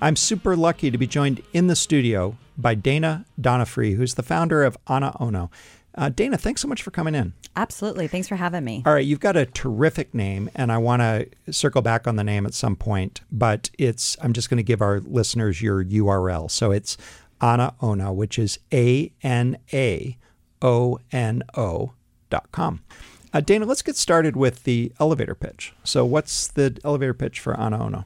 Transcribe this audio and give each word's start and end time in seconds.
I'm 0.00 0.16
super 0.16 0.56
lucky 0.56 0.90
to 0.90 0.98
be 0.98 1.06
joined 1.06 1.42
in 1.52 1.68
the 1.68 1.76
studio 1.76 2.36
by 2.58 2.74
Dana 2.74 3.24
Donofree, 3.40 3.96
who's 3.96 4.14
the 4.14 4.22
founder 4.22 4.62
of 4.62 4.76
Ana 4.86 5.16
Ono. 5.20 5.50
Uh, 5.94 6.10
Dana, 6.10 6.36
thanks 6.36 6.60
so 6.60 6.68
much 6.68 6.82
for 6.82 6.90
coming 6.90 7.14
in. 7.14 7.32
Absolutely. 7.56 8.06
Thanks 8.06 8.28
for 8.28 8.36
having 8.36 8.62
me. 8.62 8.82
All 8.84 8.92
right, 8.92 9.04
you've 9.04 9.20
got 9.20 9.36
a 9.36 9.46
terrific 9.46 10.12
name, 10.12 10.50
and 10.54 10.70
I 10.70 10.76
want 10.76 11.00
to 11.00 11.28
circle 11.50 11.80
back 11.80 12.06
on 12.06 12.16
the 12.16 12.24
name 12.24 12.44
at 12.44 12.52
some 12.52 12.76
point, 12.76 13.22
but 13.32 13.70
it's 13.78 14.16
I'm 14.20 14.34
just 14.34 14.50
going 14.50 14.58
to 14.58 14.62
give 14.62 14.82
our 14.82 15.00
listeners 15.00 15.62
your 15.62 15.82
URL. 15.82 16.50
So 16.50 16.70
it's 16.70 16.98
Ana 17.40 17.74
Ono, 17.80 18.12
which 18.12 18.38
is 18.38 18.58
A 18.74 19.10
N 19.22 19.56
A 19.72 20.18
O 20.60 20.98
N 21.10 21.42
O 21.56 21.92
dot 22.28 22.52
com. 22.52 22.82
Uh, 23.32 23.40
Dana, 23.40 23.64
let's 23.64 23.82
get 23.82 23.96
started 23.96 24.36
with 24.36 24.64
the 24.64 24.92
elevator 25.00 25.34
pitch. 25.34 25.74
So, 25.84 26.04
what's 26.04 26.48
the 26.48 26.78
elevator 26.84 27.14
pitch 27.14 27.40
for 27.40 27.54
Ana 27.58 27.82
Ono? 27.82 28.04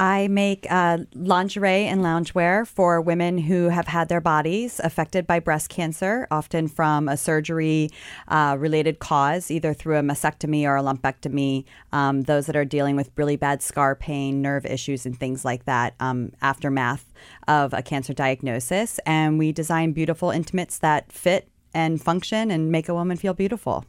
I 0.00 0.28
make 0.28 0.66
uh, 0.70 1.00
lingerie 1.14 1.84
and 1.84 2.00
loungewear 2.00 2.66
for 2.66 3.02
women 3.02 3.36
who 3.36 3.68
have 3.68 3.86
had 3.86 4.08
their 4.08 4.22
bodies 4.22 4.80
affected 4.82 5.26
by 5.26 5.40
breast 5.40 5.68
cancer, 5.68 6.26
often 6.30 6.68
from 6.68 7.06
a 7.06 7.18
surgery 7.18 7.90
uh, 8.28 8.56
related 8.58 8.98
cause, 8.98 9.50
either 9.50 9.74
through 9.74 9.98
a 9.98 10.02
mastectomy 10.02 10.64
or 10.64 10.78
a 10.78 10.82
lumpectomy. 10.82 11.66
Um, 11.92 12.22
those 12.22 12.46
that 12.46 12.56
are 12.56 12.64
dealing 12.64 12.96
with 12.96 13.10
really 13.16 13.36
bad 13.36 13.60
scar 13.60 13.94
pain, 13.94 14.40
nerve 14.40 14.64
issues, 14.64 15.04
and 15.04 15.20
things 15.20 15.44
like 15.44 15.66
that, 15.66 15.96
um, 16.00 16.32
aftermath 16.40 17.12
of 17.46 17.74
a 17.74 17.82
cancer 17.82 18.14
diagnosis. 18.14 19.00
And 19.04 19.38
we 19.38 19.52
design 19.52 19.92
beautiful 19.92 20.30
intimates 20.30 20.78
that 20.78 21.12
fit 21.12 21.46
and 21.74 22.00
function 22.00 22.50
and 22.50 22.72
make 22.72 22.88
a 22.88 22.94
woman 22.94 23.18
feel 23.18 23.34
beautiful. 23.34 23.84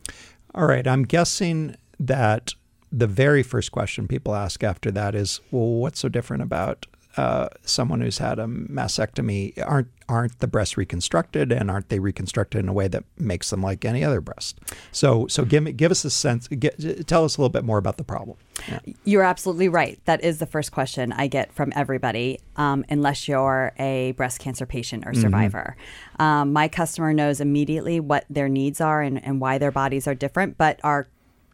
All 0.53 0.65
right. 0.65 0.85
I'm 0.85 1.03
guessing 1.03 1.77
that 2.01 2.53
the 2.91 3.07
very 3.07 3.43
first 3.43 3.71
question 3.71 4.07
people 4.07 4.35
ask 4.35 4.63
after 4.63 4.91
that 4.91 5.15
is, 5.15 5.39
well, 5.51 5.67
what's 5.67 5.99
so 5.99 6.09
different 6.09 6.43
about 6.43 6.85
uh, 7.17 7.49
someone 7.63 8.01
who's 8.01 8.19
had 8.19 8.39
a 8.39 8.45
mastectomy? 8.45 9.53
Aren't 9.65 9.89
aren't 10.07 10.39
the 10.39 10.47
breasts 10.47 10.77
reconstructed, 10.77 11.51
and 11.51 11.71
aren't 11.71 11.89
they 11.89 11.99
reconstructed 11.99 12.59
in 12.59 12.69
a 12.69 12.73
way 12.73 12.87
that 12.89 13.03
makes 13.17 13.49
them 13.49 13.61
like 13.61 13.85
any 13.85 14.03
other 14.03 14.21
breast? 14.21 14.59
So, 14.91 15.27
so 15.27 15.45
give 15.45 15.63
me 15.63 15.71
give 15.71 15.91
us 15.91 16.05
a 16.05 16.09
sense. 16.09 16.47
Get, 16.47 17.07
tell 17.07 17.25
us 17.25 17.37
a 17.37 17.41
little 17.41 17.49
bit 17.49 17.63
more 17.63 17.77
about 17.77 17.97
the 17.97 18.03
problem. 18.03 18.37
Yeah. 18.67 18.79
You're 19.03 19.23
absolutely 19.23 19.69
right. 19.69 19.99
That 20.05 20.23
is 20.23 20.39
the 20.39 20.45
first 20.45 20.71
question 20.71 21.11
I 21.13 21.27
get 21.27 21.51
from 21.53 21.73
everybody, 21.75 22.39
um, 22.55 22.85
unless 22.89 23.27
you're 23.27 23.73
a 23.77 24.13
breast 24.13 24.39
cancer 24.39 24.65
patient 24.65 25.05
or 25.05 25.13
survivor. 25.13 25.75
Mm-hmm. 25.77 26.21
Um, 26.21 26.53
my 26.53 26.67
customer 26.67 27.13
knows 27.13 27.41
immediately 27.41 27.99
what 27.99 28.25
their 28.29 28.47
needs 28.49 28.79
are 28.79 29.01
and, 29.01 29.23
and 29.23 29.41
why 29.41 29.57
their 29.57 29.71
bodies 29.71 30.07
are 30.07 30.15
different, 30.15 30.57
but 30.57 30.79
our 30.83 31.07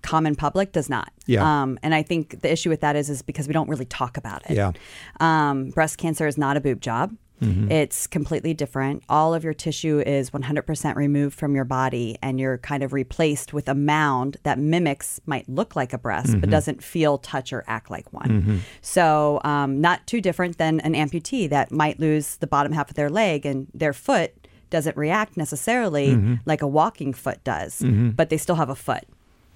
common 0.08 0.36
public 0.38 0.72
does 0.72 0.90
not. 0.90 1.12
Yeah. 1.26 1.44
Um, 1.44 1.78
and 1.84 1.94
I 1.94 2.02
think 2.02 2.42
the 2.42 2.50
issue 2.50 2.70
with 2.70 2.80
that 2.80 2.96
is 2.96 3.10
is 3.10 3.22
because 3.22 3.46
we 3.46 3.54
don't 3.54 3.68
really 3.68 3.86
talk 3.86 4.16
about 4.16 4.50
it. 4.50 4.56
Yeah. 4.56 4.72
Um, 5.20 5.72
breast 5.72 5.98
cancer 5.98 6.26
is 6.28 6.38
not 6.38 6.56
a 6.56 6.62
boob 6.62 6.80
job. 6.80 7.14
Mm-hmm. 7.42 7.70
It's 7.70 8.08
completely 8.08 8.54
different. 8.54 9.04
All 9.10 9.34
of 9.34 9.44
your 9.44 9.54
tissue 9.54 10.00
is 10.00 10.30
100% 10.32 10.96
removed 10.96 11.38
from 11.38 11.56
your 11.56 11.66
body, 11.66 12.18
and 12.24 12.40
you're 12.40 12.58
kind 12.58 12.84
of 12.84 12.94
replaced 12.94 13.54
with 13.54 13.68
a 13.68 13.76
mound 13.76 14.38
that 14.44 14.58
mimics, 14.58 15.20
might 15.26 15.48
look 15.48 15.76
like 15.76 15.92
a 15.92 15.98
breast, 15.98 16.30
mm-hmm. 16.30 16.40
but 16.40 16.50
doesn't 16.50 16.82
feel, 16.82 17.18
touch, 17.20 17.52
or 17.52 17.66
act 17.68 17.92
like 17.92 18.12
one. 18.12 18.30
Mm-hmm. 18.30 18.58
So, 18.82 19.42
um, 19.44 19.82
not 19.82 20.08
too 20.08 20.22
different 20.22 20.58
than 20.58 20.80
an 20.80 20.94
amputee 20.94 21.50
that 21.50 21.70
might 21.70 22.00
lose 22.00 22.38
the 22.38 22.48
bottom 22.48 22.72
half 22.72 22.90
of 22.90 22.96
their 22.96 23.10
leg 23.10 23.46
and 23.46 23.68
their 23.74 23.94
foot 23.94 24.48
doesn't 24.70 24.98
react 24.98 25.38
necessarily 25.38 26.10
mm-hmm. 26.10 26.36
like 26.46 26.62
a 26.62 26.68
walking 26.68 27.14
foot 27.14 27.44
does, 27.44 27.80
mm-hmm. 27.80 28.10
but 28.12 28.30
they 28.30 28.38
still 28.38 28.56
have 28.56 28.70
a 28.70 28.76
foot. 28.76 29.04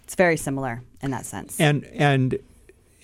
It's 0.03 0.15
very 0.15 0.37
similar 0.37 0.81
in 1.01 1.11
that 1.11 1.25
sense. 1.25 1.59
And 1.59 1.85
and 1.85 2.37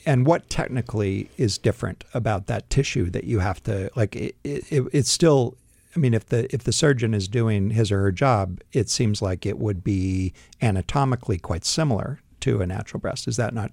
and 0.05 0.25
what 0.25 0.49
technically 0.49 1.29
is 1.37 1.57
different 1.57 2.05
about 2.13 2.47
that 2.47 2.69
tissue 2.69 3.09
that 3.09 3.25
you 3.25 3.39
have 3.39 3.61
to 3.63 3.91
like 3.95 4.15
it, 4.15 4.35
it, 4.43 4.85
it's 4.93 5.11
still 5.11 5.57
I 5.95 5.99
mean 5.99 6.13
if 6.13 6.27
the 6.27 6.53
if 6.53 6.63
the 6.63 6.71
surgeon 6.71 7.13
is 7.13 7.27
doing 7.27 7.71
his 7.71 7.91
or 7.91 8.01
her 8.01 8.11
job 8.11 8.61
it 8.71 8.89
seems 8.89 9.21
like 9.21 9.45
it 9.45 9.59
would 9.59 9.83
be 9.83 10.33
anatomically 10.61 11.37
quite 11.37 11.65
similar 11.65 12.21
to 12.41 12.61
a 12.61 12.67
natural 12.67 13.01
breast 13.01 13.27
is 13.27 13.35
that 13.37 13.53
not 13.53 13.71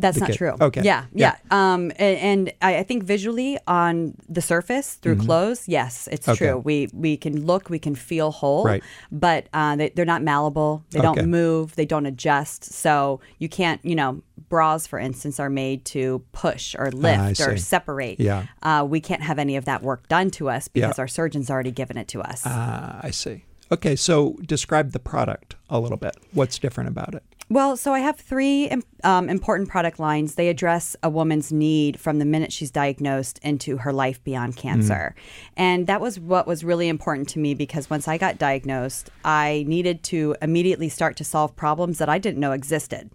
that's 0.00 0.18
not 0.18 0.32
true. 0.32 0.54
Okay. 0.60 0.82
Yeah, 0.82 1.06
yeah. 1.12 1.36
yeah. 1.50 1.72
Um, 1.72 1.90
and, 1.96 2.18
and 2.18 2.52
I, 2.62 2.78
I, 2.78 2.82
think 2.82 3.04
visually 3.04 3.58
on 3.66 4.14
the 4.28 4.40
surface 4.40 4.94
through 4.94 5.16
mm-hmm. 5.16 5.26
clothes, 5.26 5.68
yes, 5.68 6.08
it's 6.10 6.28
okay. 6.28 6.46
true. 6.46 6.58
We 6.58 6.88
we 6.92 7.16
can 7.16 7.46
look, 7.46 7.70
we 7.70 7.78
can 7.78 7.94
feel 7.94 8.30
whole, 8.30 8.64
right. 8.64 8.82
but 9.12 9.48
uh, 9.52 9.76
they, 9.76 9.92
are 9.98 10.04
not 10.04 10.22
malleable. 10.22 10.84
They 10.90 11.00
okay. 11.00 11.20
don't 11.20 11.28
move. 11.28 11.76
They 11.76 11.86
don't 11.86 12.06
adjust. 12.06 12.64
So 12.64 13.20
you 13.38 13.48
can't, 13.48 13.84
you 13.84 13.94
know, 13.94 14.22
bras, 14.48 14.86
for 14.86 14.98
instance, 14.98 15.38
are 15.40 15.50
made 15.50 15.84
to 15.86 16.22
push 16.32 16.74
or 16.74 16.88
ah, 16.92 16.96
lift 16.96 17.40
or 17.40 17.56
separate. 17.56 18.20
Yeah. 18.20 18.46
Uh, 18.62 18.86
we 18.88 19.00
can't 19.00 19.22
have 19.22 19.38
any 19.38 19.56
of 19.56 19.64
that 19.66 19.82
work 19.82 20.08
done 20.08 20.30
to 20.32 20.48
us 20.50 20.68
because 20.68 20.98
yeah. 20.98 21.02
our 21.02 21.08
surgeon's 21.08 21.50
already 21.50 21.70
given 21.70 21.96
it 21.96 22.08
to 22.08 22.22
us. 22.22 22.42
Ah, 22.44 23.00
I 23.02 23.10
see. 23.10 23.44
Okay, 23.72 23.94
so 23.94 24.36
describe 24.44 24.92
the 24.92 24.98
product 24.98 25.54
a 25.68 25.78
little 25.78 25.96
bit. 25.96 26.16
What's 26.32 26.58
different 26.58 26.88
about 26.88 27.14
it? 27.14 27.22
Well, 27.50 27.76
so 27.76 27.92
I 27.92 27.98
have 27.98 28.16
three 28.16 28.70
um, 29.02 29.28
important 29.28 29.68
product 29.68 29.98
lines. 29.98 30.36
They 30.36 30.48
address 30.48 30.94
a 31.02 31.10
woman's 31.10 31.52
need 31.52 31.98
from 31.98 32.20
the 32.20 32.24
minute 32.24 32.52
she's 32.52 32.70
diagnosed 32.70 33.40
into 33.42 33.78
her 33.78 33.92
life 33.92 34.22
beyond 34.22 34.56
cancer. 34.56 35.16
Mm-hmm. 35.16 35.52
And 35.56 35.86
that 35.88 36.00
was 36.00 36.20
what 36.20 36.46
was 36.46 36.62
really 36.62 36.86
important 36.86 37.28
to 37.30 37.40
me 37.40 37.54
because 37.54 37.90
once 37.90 38.06
I 38.06 38.18
got 38.18 38.38
diagnosed, 38.38 39.10
I 39.24 39.64
needed 39.66 40.04
to 40.04 40.36
immediately 40.40 40.88
start 40.88 41.16
to 41.16 41.24
solve 41.24 41.56
problems 41.56 41.98
that 41.98 42.08
I 42.08 42.18
didn't 42.18 42.38
know 42.38 42.52
existed. 42.52 43.10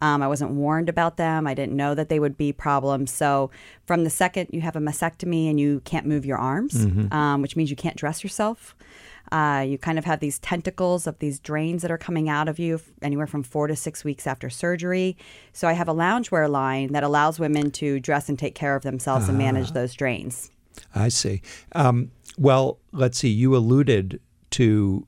Um, 0.00 0.22
I 0.22 0.28
wasn't 0.28 0.52
warned 0.52 0.88
about 0.88 1.16
them. 1.16 1.46
I 1.46 1.54
didn't 1.54 1.76
know 1.76 1.94
that 1.94 2.08
they 2.08 2.18
would 2.18 2.36
be 2.36 2.52
problems. 2.52 3.12
So, 3.12 3.50
from 3.86 4.04
the 4.04 4.10
second 4.10 4.48
you 4.52 4.60
have 4.60 4.76
a 4.76 4.80
mastectomy 4.80 5.48
and 5.48 5.58
you 5.58 5.80
can't 5.84 6.06
move 6.06 6.24
your 6.24 6.38
arms, 6.38 6.86
mm-hmm. 6.86 7.12
um, 7.12 7.42
which 7.42 7.56
means 7.56 7.70
you 7.70 7.76
can't 7.76 7.96
dress 7.96 8.22
yourself, 8.22 8.74
uh, 9.32 9.64
you 9.66 9.78
kind 9.78 9.98
of 9.98 10.04
have 10.04 10.20
these 10.20 10.38
tentacles 10.38 11.06
of 11.06 11.18
these 11.18 11.38
drains 11.38 11.82
that 11.82 11.90
are 11.90 11.98
coming 11.98 12.28
out 12.28 12.48
of 12.48 12.58
you 12.58 12.80
anywhere 13.02 13.26
from 13.26 13.42
four 13.42 13.66
to 13.66 13.74
six 13.74 14.04
weeks 14.04 14.26
after 14.26 14.50
surgery. 14.50 15.16
So 15.52 15.66
I 15.66 15.72
have 15.72 15.88
a 15.88 15.94
loungewear 15.94 16.48
line 16.48 16.92
that 16.92 17.02
allows 17.02 17.38
women 17.38 17.70
to 17.72 18.00
dress 18.00 18.28
and 18.28 18.38
take 18.38 18.54
care 18.54 18.76
of 18.76 18.82
themselves 18.82 19.26
uh, 19.26 19.30
and 19.30 19.38
manage 19.38 19.70
ah. 19.70 19.74
those 19.74 19.94
drains. 19.94 20.50
I 20.94 21.08
see. 21.08 21.40
Um, 21.72 22.10
well, 22.36 22.78
let's 22.92 23.18
see. 23.18 23.28
You 23.28 23.56
alluded 23.56 24.20
to 24.50 25.06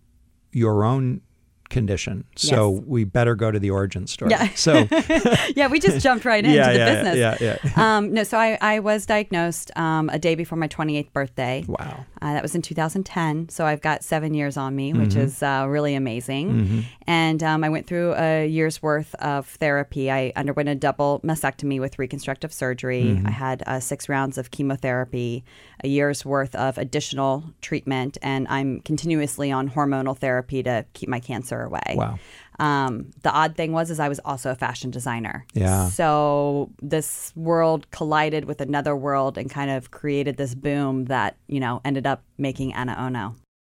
your 0.52 0.84
own 0.84 1.20
condition. 1.68 2.24
So 2.36 2.74
yes. 2.74 2.82
we 2.86 3.04
better 3.04 3.34
go 3.34 3.50
to 3.50 3.58
the 3.58 3.70
origin 3.70 4.06
story. 4.06 4.30
Yeah. 4.30 4.48
So 4.54 4.88
yeah, 5.56 5.68
we 5.68 5.80
just 5.80 6.02
jumped 6.02 6.24
right 6.24 6.44
into 6.44 6.56
yeah, 6.56 6.72
the 6.72 6.78
yeah, 6.78 6.94
business. 6.94 7.16
Yeah, 7.16 7.36
yeah. 7.40 7.58
yeah. 7.64 7.96
Um, 7.96 8.12
no, 8.12 8.24
so 8.24 8.38
I, 8.38 8.58
I 8.60 8.78
was 8.80 9.06
diagnosed 9.06 9.70
um, 9.76 10.08
a 10.10 10.18
day 10.18 10.34
before 10.34 10.58
my 10.58 10.68
28th 10.68 11.12
birthday. 11.12 11.64
Wow. 11.66 12.04
Uh, 12.26 12.32
that 12.32 12.42
was 12.42 12.56
in 12.56 12.62
2010. 12.62 13.48
So 13.50 13.66
I've 13.66 13.80
got 13.80 14.02
seven 14.02 14.34
years 14.34 14.56
on 14.56 14.74
me, 14.74 14.92
which 14.92 15.10
mm-hmm. 15.10 15.20
is 15.20 15.44
uh, 15.44 15.64
really 15.68 15.94
amazing. 15.94 16.50
Mm-hmm. 16.50 16.80
And 17.06 17.40
um, 17.40 17.62
I 17.62 17.68
went 17.68 17.86
through 17.86 18.14
a 18.14 18.44
year's 18.48 18.82
worth 18.82 19.14
of 19.16 19.46
therapy. 19.46 20.10
I 20.10 20.32
underwent 20.34 20.68
a 20.68 20.74
double 20.74 21.20
mastectomy 21.20 21.78
with 21.78 22.00
reconstructive 22.00 22.52
surgery. 22.52 23.04
Mm-hmm. 23.04 23.28
I 23.28 23.30
had 23.30 23.62
uh, 23.64 23.78
six 23.78 24.08
rounds 24.08 24.38
of 24.38 24.50
chemotherapy, 24.50 25.44
a 25.84 25.88
year's 25.88 26.24
worth 26.24 26.56
of 26.56 26.78
additional 26.78 27.44
treatment, 27.60 28.18
and 28.22 28.48
I'm 28.48 28.80
continuously 28.80 29.52
on 29.52 29.70
hormonal 29.70 30.18
therapy 30.18 30.64
to 30.64 30.84
keep 30.94 31.08
my 31.08 31.20
cancer 31.20 31.62
away. 31.62 31.94
Wow. 31.94 32.18
Um, 32.58 33.10
the 33.22 33.30
odd 33.30 33.56
thing 33.56 33.72
was 33.72 33.90
is 33.90 34.00
I 34.00 34.08
was 34.08 34.20
also 34.24 34.50
a 34.50 34.54
fashion 34.54 34.90
designer. 34.90 35.46
Yeah. 35.54 35.88
So 35.88 36.70
this 36.80 37.32
world 37.36 37.90
collided 37.90 38.46
with 38.46 38.60
another 38.60 38.96
world 38.96 39.38
and 39.38 39.50
kind 39.50 39.70
of 39.70 39.90
created 39.90 40.36
this 40.36 40.54
boom 40.54 41.06
that 41.06 41.36
you 41.46 41.60
know 41.60 41.80
ended 41.84 42.06
up 42.06 42.22
making 42.38 42.74
Ana 42.74 42.96
Ono. 42.98 43.34